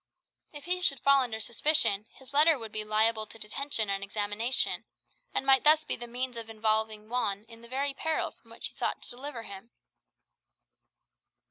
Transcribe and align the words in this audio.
If 0.51 0.63
he 0.65 0.81
should 0.81 0.99
fall 1.01 1.21
under 1.21 1.39
suspicion, 1.39 2.07
his 2.15 2.33
letter 2.33 2.57
would 2.57 2.71
be 2.71 2.83
liable 2.83 3.27
to 3.27 3.37
detention 3.37 3.87
and 3.87 4.03
examination, 4.03 4.85
and 5.31 5.45
might 5.45 5.63
thus 5.63 5.83
be 5.83 5.95
the 5.95 6.07
means 6.07 6.37
of 6.37 6.49
involving 6.49 7.07
Juan 7.07 7.43
in 7.43 7.61
the 7.61 7.67
very 7.67 7.93
peril 7.93 8.31
from 8.31 8.49
which 8.49 8.69
he 8.69 8.73
sought 8.75 9.03
to 9.03 9.09
deliver 9.11 9.43
him. 9.43 9.69